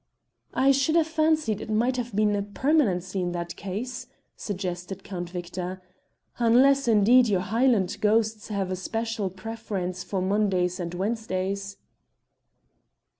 [0.55, 5.29] "I should have fancied it might have been a permanency in that case," suggested Count
[5.29, 5.79] Victor,
[6.39, 11.77] "unless, indeed, your Highland ghosts have a special preference for Mondays and Wednesdays."